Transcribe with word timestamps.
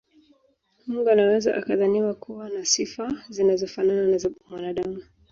Mungu 0.87 1.09
anaweza 1.09 1.55
akadhaniwa 1.57 2.13
kuwa 2.13 2.49
na 2.49 2.65
sifa 2.65 3.11
zinazofanana 3.29 4.07
na 4.07 4.17
za 4.17 4.29
mwanaadamu 4.49 5.01